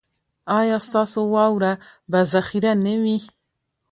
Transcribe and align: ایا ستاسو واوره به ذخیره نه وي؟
ایا 0.59 0.77
ستاسو 0.87 1.21
واوره 1.33 1.73
به 2.11 2.19
ذخیره 2.33 2.71
نه 2.85 2.95
وي؟ 3.03 3.17